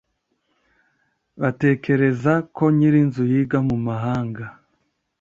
batekereza 1.41 2.33
ko 2.55 2.63
nyir'inzu 2.77 3.23
yiga 3.31 3.57
mu 3.67 3.75
mahanga 3.87 4.45